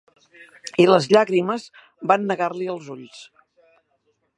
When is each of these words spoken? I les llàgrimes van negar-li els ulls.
I 0.83 0.87
les 0.91 1.09
llàgrimes 1.11 1.67
van 2.13 2.27
negar-li 2.33 2.71
els 2.77 2.93
ulls. 2.97 3.25